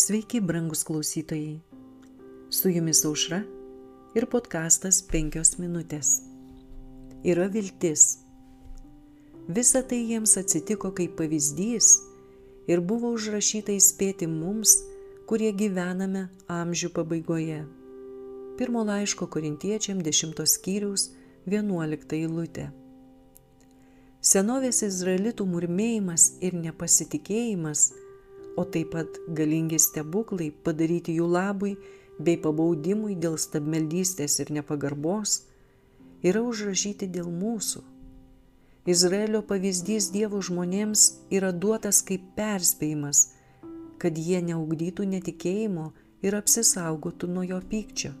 [0.00, 1.60] Sveiki, brangus klausytojai.
[2.50, 3.42] Su jumis aušra
[4.16, 6.12] ir podkastas 5 minutės.
[7.20, 8.06] Yra viltis.
[9.58, 11.90] Visa tai jiems atsitiko kaip pavyzdys
[12.72, 14.72] ir buvo užrašyta įspėti mums,
[15.28, 17.60] kurie gyvename amžių pabaigoje.
[18.56, 21.10] Pirmo laiško korintiečiam 10 skyriaus
[21.44, 22.70] 11 eilutė.
[24.24, 27.90] Senovės izraelitų murmėjimas ir nepasitikėjimas,
[28.56, 31.76] o taip pat galingi stebuklai padaryti jų labui
[32.18, 35.42] bei pabaudimui dėl stabmeldystės ir nepagarbos,
[36.22, 37.82] yra užrašyti dėl mūsų.
[38.90, 41.02] Izraelio pavyzdys Dievo žmonėms
[41.36, 43.28] yra duotas kaip perspėjimas,
[44.00, 45.90] kad jie neugdytų netikėjimo
[46.24, 48.12] ir apsisaugotų nuo jo pykčio.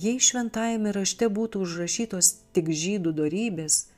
[0.00, 3.92] Jei šventajame rašte būtų užrašytos tik žydų darybės,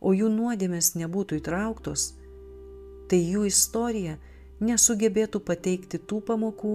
[0.00, 2.12] o jų nuodėmės nebūtų įtrauktos,
[3.08, 4.18] tai jų istorija
[4.60, 6.74] nesugebėtų pateikti tų pamokų,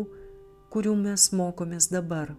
[0.73, 2.33] kurių mes mokomės dabar.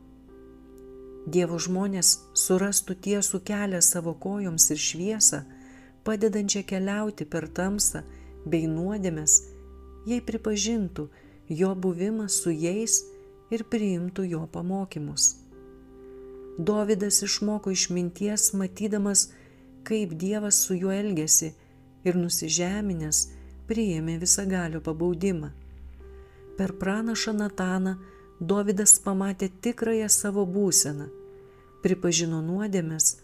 [1.27, 5.45] Dievo žmonės surastų tiesų kelią savo kojoms ir šviesą,
[6.05, 8.03] padedančią keliauti per tamsą
[8.45, 9.39] bei nuodėmės,
[10.09, 11.09] jei pripažintų
[11.49, 13.01] jo buvimą su jais
[13.53, 15.31] ir priimtų jo pamokymus.
[16.59, 19.31] Dovydas išmoko išminties matydamas,
[19.85, 21.55] kaip Dievas su juo elgėsi
[22.05, 23.25] ir nusižeminęs
[23.69, 25.51] priėmė visagalio pabaudimą.
[26.59, 27.95] Per pranašą Nataną
[28.41, 31.07] Dovydas pamatė tikrąją savo būseną,
[31.85, 33.17] pripažino nuodėmės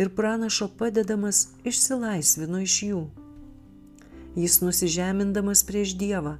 [0.00, 3.02] ir pranašo padedamas išsilaisvino iš jų.
[4.36, 6.36] Jis nusižemindamas prieš Dievą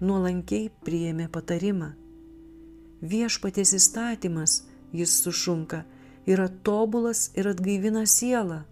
[0.00, 1.92] nuolankiai priėmė patarimą.
[3.04, 5.84] Viešpatės įstatymas, jis sušunka,
[6.26, 8.64] yra tobulas ir atgaivina sielą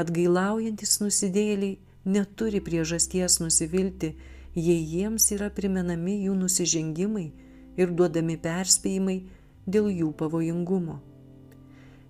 [0.00, 4.14] atgailaujantis nusidėliai neturi priežasties nusivilti,
[4.54, 7.28] jei jiems yra primenami jų nusižengimai
[7.76, 9.18] ir duodami perspėjimai
[9.66, 10.98] dėl jų pavojingumo.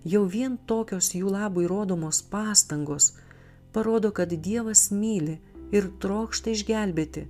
[0.03, 3.11] Jau vien tokios jų labui rodomos pastangos
[3.71, 5.37] parodo, kad Dievas myli
[5.71, 7.27] ir trokšta išgelbėti,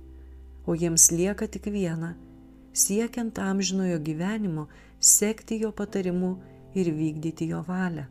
[0.66, 2.14] o jiems lieka tik viena-
[2.84, 4.66] siekiant amžinojo gyvenimo,
[4.98, 6.38] sekti jo patarimu
[6.74, 8.06] ir vykdyti jo valią.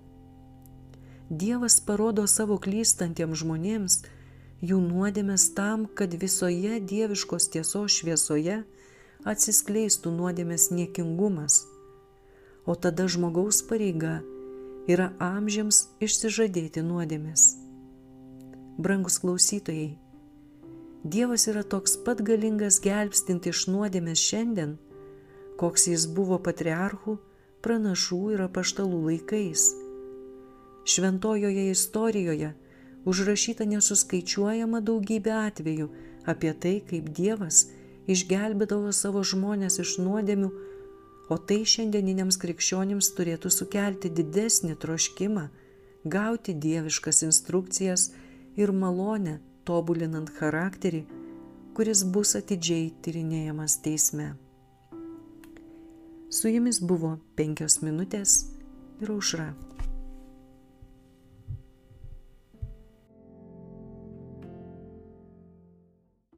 [1.29, 4.03] Dievas parodo savo klystantiems žmonėms
[4.61, 8.61] jų nuodėmės tam, kad visoje dieviškos tiesos šviesoje
[9.25, 11.63] atsiskleistų nuodėmės niekingumas.
[12.65, 14.19] O tada žmogaus pareiga
[14.89, 17.49] yra amžiams išsižadėti nuodėmės.
[18.81, 19.97] Brangus klausytojai,
[21.03, 24.75] Dievas yra toks pat galingas gelbstinti iš nuodėmės šiandien,
[25.57, 27.15] koks jis buvo patriarchų,
[27.65, 29.71] pranašų ir apaštalų laikais
[30.85, 32.51] Šventojoje istorijoje
[33.05, 35.87] užrašyta nesuskaičiuojama daugybė atvejų
[36.29, 37.65] apie tai, kaip Dievas
[38.11, 40.51] išgelbėdavo savo žmonės iš nuodėmių,
[41.31, 45.47] o tai šiandieniniams krikščionims turėtų sukelti didesnį troškimą
[46.03, 48.09] gauti dieviškas instrukcijas
[48.57, 51.05] ir malonę tobulinant charakterį,
[51.77, 54.33] kuris bus atidžiai tyrinėjamas teisme.
[56.31, 58.41] Su jumis buvo penkios minutės
[59.01, 59.51] ir aušra.